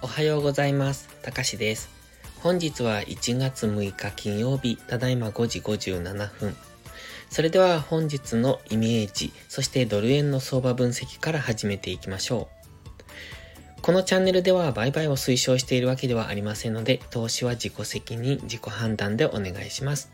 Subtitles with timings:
[0.00, 1.08] おはようございます。
[1.22, 1.88] たかしです。
[2.42, 6.56] 本日は1月6日金曜日、ただいま5時57分。
[7.30, 12.61] それでは本日のイメージ、そしてドル円の相場分析から始めていきましょう。
[13.82, 20.12] このチャンネルでは売買を推奨しているわけではありませんので、投資は自己責任、自己判断でお願いします。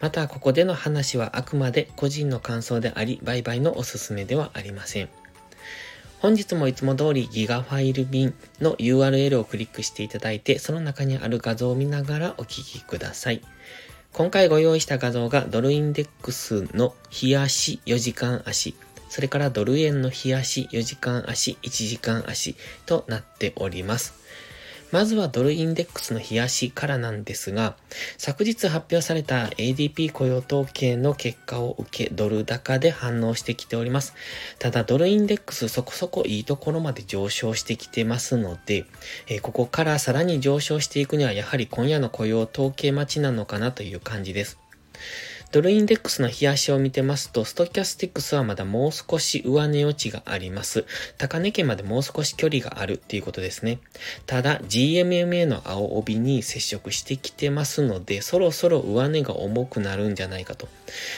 [0.00, 5.08] また、ここでの話はあくまで個人の感想であり、売買のおすすめではありません。
[6.18, 13.40] 本日もいつも通りギガファイル便の URL をクリックしていただいて、その中にある画像を見ながらお聞きください。
[14.12, 18.74] 今回ご用意した画像がドルインデックスの日足4時間足、
[19.08, 22.56] それからドル円の日足4時間足、1時間足
[22.86, 24.26] となっております。
[24.92, 27.76] まずはドルインデックスの冷やしからなんですが、
[28.18, 34.14] 昨日発表された ADP 雇用統計の結果を受け、ドル高で反応してきております。
[34.60, 38.86] ただ、ドルインデックスそこそこいいところまで上昇してきてますので、
[39.28, 44.58] え、ここからさらに上昇していくには、やはり今夜の雇用統計待ちなのかなという感じです。
[45.56, 50.84] ドルインデックスの冷やしを見てますと、ストキャスティックスはまだもう少し上値余地があります。
[51.16, 53.78] 高値圏までもう少し距離があるっていうことですね。
[54.26, 60.68] ただ、GMMA の青帯に接触してきてますので、そろそろ上値が重くなるんじゃないかと。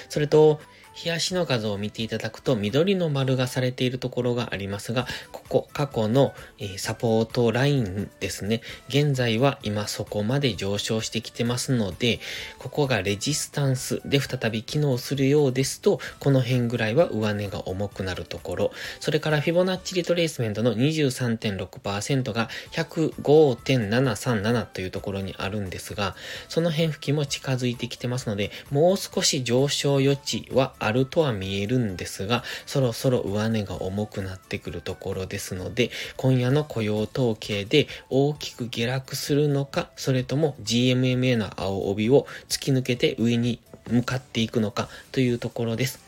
[0.09, 0.61] それと、
[1.05, 8.63] 冷やしの画像を見ていただくと緑の丸がされているところがありますが、ここ過去の、え、サポートラインですね。
[8.89, 12.19] 現在は今そこまで上昇してきてますので、
[12.59, 18.73] ここがレジスタンスで再び機能するようですと、この辺ぐらいは上値が重くなるところ。
[18.99, 26.17] それからフィボナッチリトレースメントの23.6%が105.737というところにあるんですが、
[26.49, 46.08] その辺付近も近づいてきてますので、もう少し上昇余地はああるとは見えるんですが、そろそろ上値が重くなってくるところですので、今夜の雇用統計で大きく下落するのか、それとも GMMA の青帯を突き抜けて上に向かっていくのかというところです。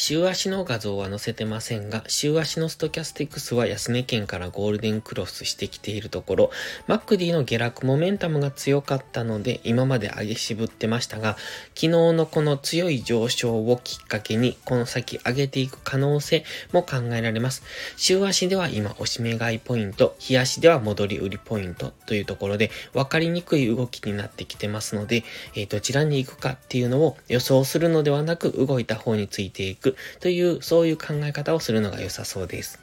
[0.00, 6.50] 週足の画像は載せてませんが、週足のストキャスティクスは安値圏からゴールデンクロスしてきているところ、
[6.86, 11.36] マックディの下落モメンタムが強かったので、今まで上げ渋ってましたが、
[11.74, 17.62] 昨日のこの強い上昇をきっかけに、この先上げていく可能性も考えられます。
[17.98, 25.24] 週足では今、押し目買いポイント、日足では戻り売りポイントというところで、分かりにくい動きになってきてますので、
[25.54, 32.80] えー、どちらに行くかっていうのを予想するのではなく、動いた方についていくくという、そういう考え方をするのが良さそうです。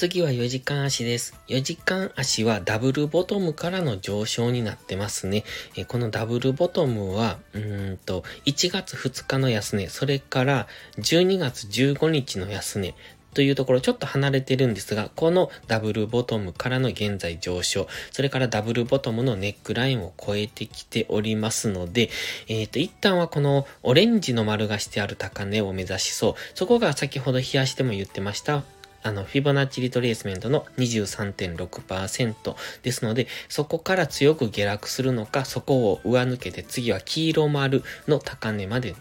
[0.00, 1.34] 次は4時間足です。
[1.48, 5.44] 4時間足はダブルボトムからの上昇になってますね。
[5.76, 12.94] えこのダブルボトムは、うんと、1月2日の安値、それから12月15日の安値
[13.34, 22.10] というところちょっと離れてるんですが、このダブルボトムからの現在上昇、それからダブルボトムのネックラインを超えてきておりますので、
[22.48, 26.34] えっ、ー、と、一旦はこのオレンジの丸がしてある高値を目指しそう。
[26.54, 28.64] そこが先ほど冷やしても言ってました。
[29.02, 38.94] あの、フィボナッチリトレースメントの23.6%ですので、そこから強く下落するのか、そこを上抜けて次は黄色丸の高値まで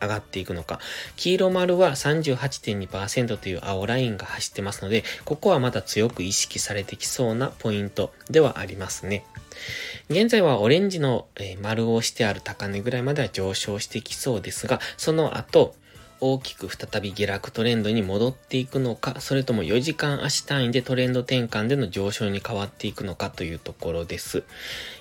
[0.00, 0.80] 上がっていくのか。
[1.16, 9.24] 黄色丸は38.2%という青ラインが走ってますので、ここはまだ強く意識されてきそうなポイントではありますね。
[10.08, 11.26] 現在はオレンジの
[11.62, 15.74] 丸をしてある高値ぐらいまでは上昇してきそうですが、その後、
[16.20, 24.42] 大きく再び下落トレンドに戻っていくのか、それとも4時間足単位でトレンド転換での上昇に変わっていくのかというところです。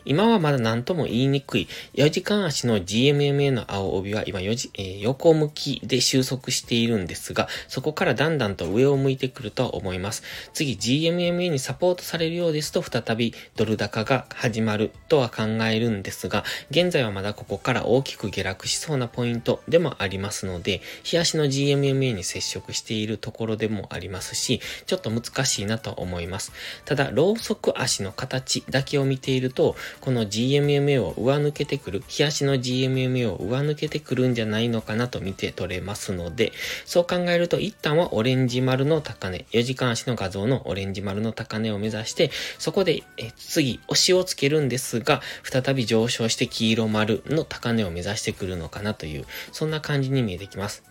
[0.05, 10.23] 今はまだ何とも言いにくい、4時間足の GMMA の青帯は今4時、えー、横向きで収束しているんですが、そこからだんだんと上を向いてくると思います。
[10.53, 26.51] 次 GMMA にサポートされるようですと、再びドル高が始まるとは考えるんですが、現在はまだここから大きく下落しそうなポイントでもありますので、日足の GMMA に接触しているところでもありますし、ちょっと難しいなと思います。
[26.85, 36.51] ただ、ローソク足の形だけを見ていると、この GMMA を上抜けてくる、日足の GMMA を上抜けてくるんじゃないのかなと見て取れますので、
[36.85, 42.29] そう考えると一旦はオレンジ丸の高値、4時間足の画像のオレンジ丸の高値を目指して、
[42.59, 50.83] そこでえ次、押しをつけるんですが、再び上昇して黄色丸の高値を目指してくるのかなという、そんな感じに見えてきます。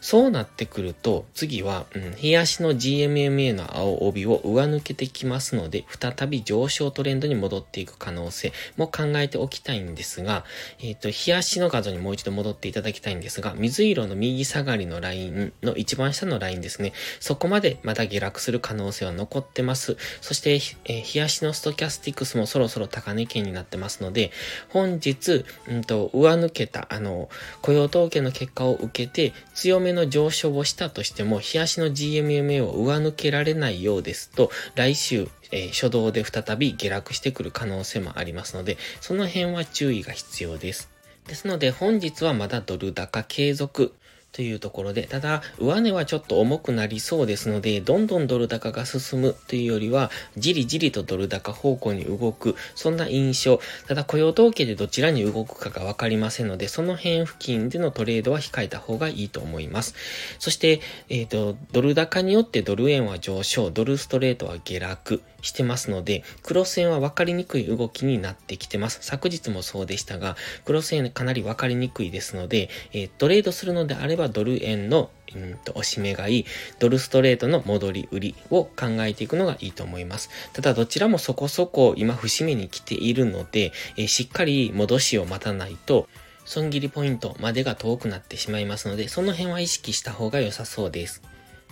[0.00, 10.44] そうなってくると、次は、うん、冷やしの GMMA の青帯を上抜けてきますので、再び上昇トレンドに戻っていく可能性も考えておきたいんですが、
[10.78, 16.92] えっ、ー、と、冷やしの画像にもう一度戻っていただきたいんですが、水色の右下がりのラインの一番下のラインですね。
[17.18, 19.96] そこまでまだ下落する可能性は残ってます。
[20.20, 24.32] そして、えー、冷やしのストキャスティクスもそろそろ高値圏になってますので、
[24.68, 27.30] 本日、うんと、上抜けた、あの、
[27.62, 40.94] 雇用統計の結果を受けて、強めの上昇をしたとしても、冷やしの GMMA を上抜けられないようですと、来週、えー、初動で再び下落してくる可能性もありますので、その辺は注意が必要です。
[41.26, 43.94] ですので本日はまだドル高継続
[44.34, 53.60] というところで、ただ、上値はちょっと重くなりそうですので、どんどんドル高が進むというよりは、じりじりとドル高方向に動く、そんな印象。
[53.86, 59.94] ただ、雇用統計でどちらに動くかがわかりませんので、その辺付近でのトレードは控えた方がいいと思います。
[60.40, 65.22] そして、えっ、ー、と、ドル高によってドル円は上昇、ドルストレートは下落。
[65.44, 68.98] してますので、クロス円は分かりにくい動きになってきてます。
[69.02, 76.46] 昨日もそうでしたが、クロス円かなり分かりにくいですので、えー、トレードするのであればドル円のうんと、押し目買い、
[76.78, 80.30] ドルストレートの戻り売りを考えていくのがいいと思います。
[80.52, 86.08] ただどちらもそこそこ今節目に来ているので、えー、しっかり戻しを待たないと、
[86.44, 91.22] 損切りポイントまでが遠くなってしまいますので、その辺は意識した方が良さそうです。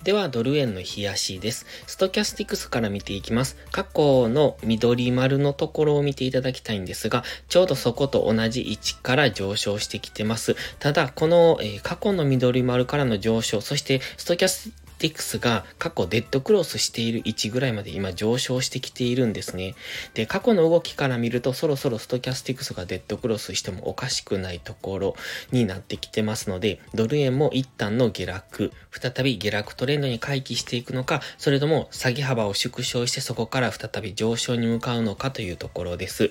[0.05, 1.65] では、ドル円の冷やしです。
[1.87, 3.57] ストキャスティクスから見ていきます。
[3.71, 10.57] 過去の緑丸のところを見ていただきたいんですが、ちょうどそこと同じ位置から上昇してきてます。
[10.81, 14.71] ただ、この、えー、過去の緑丸からの上昇、そしてストキャス
[15.03, 19.75] ティクスが過去デッドクロスしている位置ぐらいまで今上昇してきているんですね。
[20.15, 25.17] で、過去の動きから見るとそろそろストキャスティクスがデッドクロスしてもおかしくないところ
[25.51, 36.31] になってきてますので、ドル円も一旦の下落、再び下落トレンドに回帰していくのか、それとも下げ幅を縮小してそこから再び上昇に向かうのかというところです。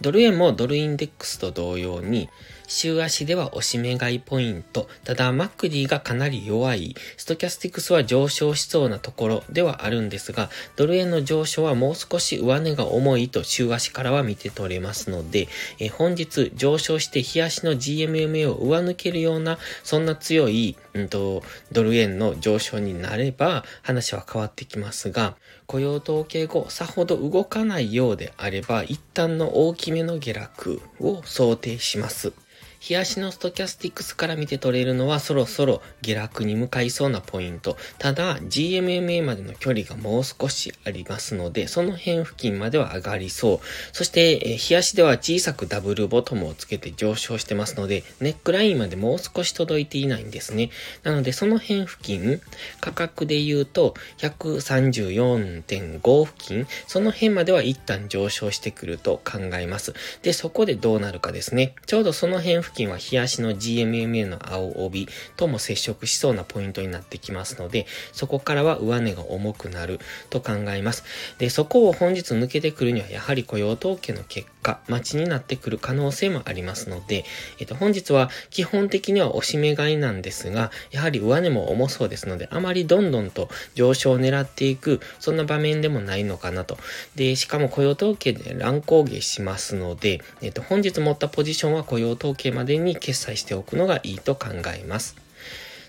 [0.00, 2.28] ドル円もドルインデックスと同様に、
[2.68, 4.88] 週足では押し目買いポイント。
[5.02, 6.94] ただ、マックディがかなり弱い。
[7.16, 15.48] ストキャスティクスは上昇しそうなところではあるんですが、ドル円の上昇はもう少し上値が重いと週足からは見て取れますので、
[15.78, 21.42] え本日上昇して日足の GMMA を上抜けるような、そんな強い、うんと、
[21.72, 25.36] ドル円の上昇になれば話は変わってきますが、
[25.66, 32.32] 雇用統計後、さほど動かないようであれば、一旦の大きめの下落を想定します。
[32.80, 37.76] 日足のストキャスティクスから見て取れるのはそろそろ下落に向かいそうなポイント。
[37.98, 43.66] ただ、GMMA までの距離がもう少しありますので、その辺付近までは上がりそう。
[43.92, 50.70] そして、え日足では小さくダブルボトムをつけて上昇してますので、ネックラインまでもう少し届いていないんですね。
[51.02, 52.40] なので、その辺付近、
[52.80, 59.94] 価格で言うと、134.5付近、その辺までは一旦上昇してくると考えます。
[60.22, 61.74] で、そこでどうなるかですね。
[61.86, 70.00] ちょうどその辺付近は日足の GMMA の青帯とも接触しそうなポイントになってきますので、そこからは上値が重くなる
[70.30, 71.04] と考えます。
[71.38, 77.24] で、そこを本日抜けてくるにはやはり雇用統計の結果、待ちになってくる可能性もありますので、
[77.58, 86.78] えっと、本日は基本的には押し目買いなんですが、やはり上値も重そうですので、あまりどんどんと上昇を狙っていく、そんな場面でもないのかなと。
[87.14, 95.16] で、しかも雇用統計で乱高下しますので、えっと、本日持ったポジションは雇用統計までに決済しておくのがいいと考えます。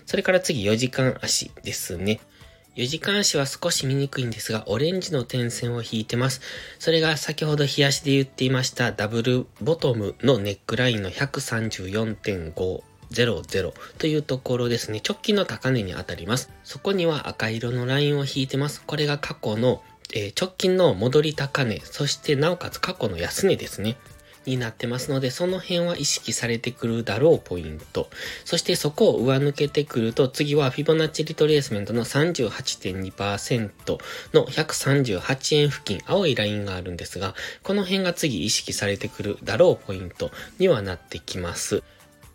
[0.06, 2.20] それから次4時間足ですね。
[2.76, 6.40] 4時間足は少し見にくいんですが、オレンジの点線を引いてます。
[6.78, 15.02] それが先ほど冷やしで言っていましたダブルボトムのネックラインの134.5 00というところですね。
[15.06, 16.50] 直近の高値に当たります。
[16.62, 18.82] そこには赤色のラインを引いてます。
[18.86, 19.82] これが過去の、
[20.14, 23.96] えー、直近の戻り高値、そしてなおかつ過去の安値ですね。
[24.46, 28.08] になってますので、その辺は意識されてくるだろうポイント。
[28.44, 33.98] そしてそこを上抜けてくると、次はフィボナッチリトレースメントの38.2%
[34.32, 41.82] の138円付近、青いラインがあるんですが、この辺が次意識されてくるだろうポイントにはなってきます。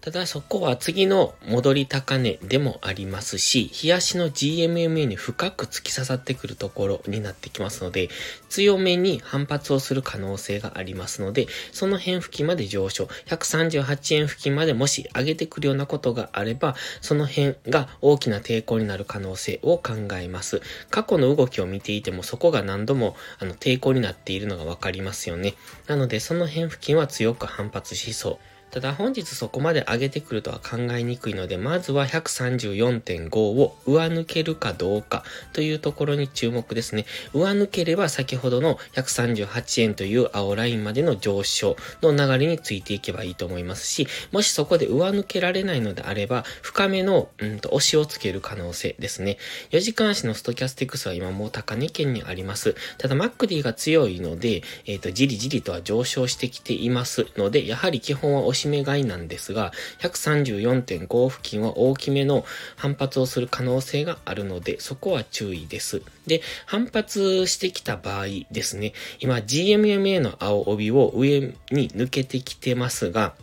[0.06, 8.10] ただそこは次の戻り高値でもありますし、日足の GMMA に深く突き刺さってくるところになってきますので、
[8.48, 20.62] 強めに反発をする可能性がありますので、その辺付近まで上昇、138円付近までもし上げてくるようなことがあれば、その辺が大きな抵抗になる可能性を考えます。
[20.92, 25.56] 過去の動きを見ていてもそこが何度もあの抵抗になっているのがわかりますよね。
[25.88, 28.55] なのでその辺付近は強く反発しそう。
[28.75, 37.05] ただ本日そこまで上げてくるとは考えにくいので、まずは134.5を上抜けるかどうかというところに注目ですね。
[37.34, 49.38] 上抜ければ先ほどの138円という青ラインまでの上昇の流れについていけばいいと思いますし、もしそこで上抜けられないのであれば、深めの、うんと、押しをつける可能性ですね。
[49.70, 52.75] 4時間足のストキャスティクスは今もう高値圏にあります。
[52.98, 62.46] ただ、マックディが強いので、えっ、ー、と、じりじりとは上昇してきていますので、やはり基本は押し目買いなんですが、134.5付近は大きめの
[62.76, 66.02] 反発をする可能性があるので、そこは注意です。
[66.28, 73.36] で、反発してきた場合ですね、今 GMMA の青帯を上に抜けてきてますが、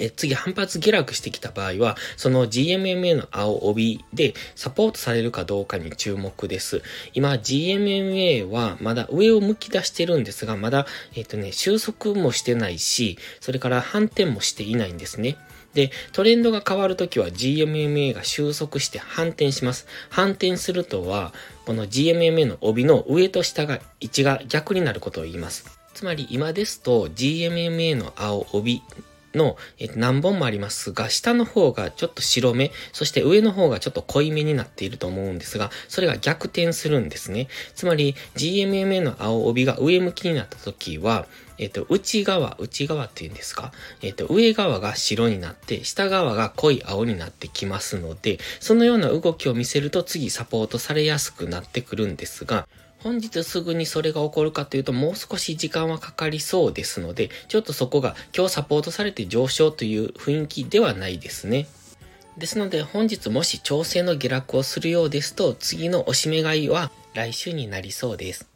[0.00, 6.82] え次反発下落してきた場合は、その GMMA の青帯でサポートされるかどうかに注目です。
[7.12, 15.36] 今 GMMA はまだ上を向き出してるんですが、まだ、えっ、とね、収束もしてないし、それから反転もしていないんですね。
[15.74, 19.86] で、トレンドが変わるときは GMMA が収束して反転します。
[20.08, 21.32] 反転するとは、
[21.66, 25.78] この GMMA の帯の上と下が位置が逆になることを言います。
[25.94, 28.82] つまり今ですと GMMA の青帯
[29.34, 37.48] の、えー、何本もありますが、下の方がちょっと白目、そして上の方がちょっと濃いめになっていると思うんですが、それが逆転するんですね。
[37.74, 41.26] つまり、GMMA の青帯が上向きになった時は、
[41.58, 43.72] えっ、と、内側、内側って言うんですか？
[44.00, 52.66] えっ、と、上側が白になって、下側が濃い青になってきますので、そのような動きを見せると次サポートされやすくなってくるんですが、
[53.02, 61.66] 本日すぐにそれが起こるかというと、もう少し時間はかかりそうですので、ちょっとそこが今日サポートされて上昇という雰囲気ではないですね。
[62.36, 68.49] ですので本日もし調整の下落をするようですと、次のおしめ買いは来週になりそうです。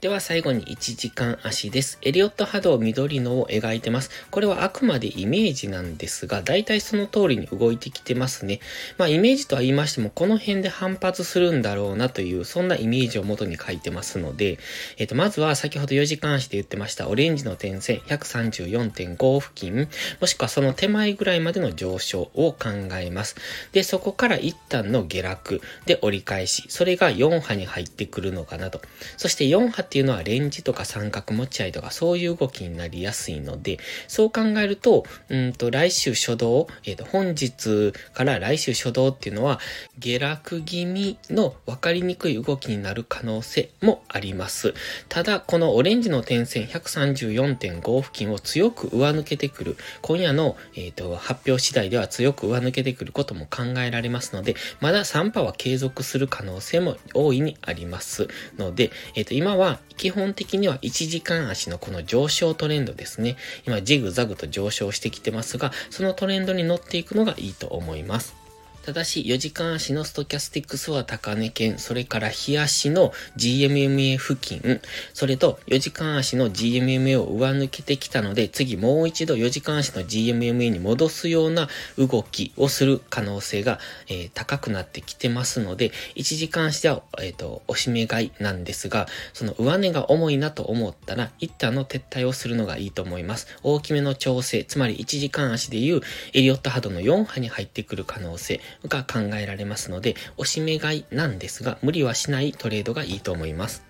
[0.00, 1.98] では最後に1時間足です。
[2.02, 4.10] エリオット波動緑のを描いてます。
[4.30, 8.60] これはあくまでイメージなんですが、大体その通りに動いてきてますね。
[8.96, 14.60] まあイメージとは言いましても、この辺で反発するんだろうなという、そんなイメージを元に書いてますので、
[14.98, 19.88] えっ、ー、と、まずは先ほど4時間足で言ってましたオレンジの点線134.5付近、
[20.20, 22.68] もしくはその手前ぐらいまでの上昇を考
[23.00, 23.34] えます。
[23.72, 28.80] で、そこから一旦の下落で折り返し、それが4波に入ってくるのかなと。
[29.16, 39.60] そして4波っていうのはレンジとか三角持ち合いとかそういう動きになりやすいので、そう考えると、うんと来週初動、えっ、ー、と本日から来週初動っていうのは
[39.98, 44.74] 下落気味の分かりにくい動きになる可能性もあります。
[45.08, 58.28] ただ、このオレンジの点線134.5付近を強く上抜けてくる、今夜の、えーと、発表次第では強く上抜けてくることも考えられますので、まだ3波は継続する可能性も大いにあります
[58.58, 63.36] ので、えっ、ー、と今は基本的には1時間足のこの上昇トレンドですね。
[63.66, 68.47] 今ジグザグと上昇してきてますが、そのトレンドに乗っていくのがいいと思います。
[68.88, 74.80] ただし、4時間足のストキャスティックスは高値圏、それから日足の GMMA 付近、
[75.12, 81.68] それと4時間足の GMMA を上抜けてきたので、次もう一度4時間足の GMMA に戻すような
[81.98, 93.48] 動きをする可能性が、えー、高くなってきてますので、1時間足では、えっ、ー、と、押し目買いなんですが、その上値が重いなと思ったら、一旦の撤退をするのがいいと思います。
[93.62, 96.00] 大きめの調整、つまり1時間足でいう
[96.32, 103.87] エリオット波動の4波に入ってくる可能性、が考えられますので、おしめ買いなんですが、無理はしないトレードがいいと思います。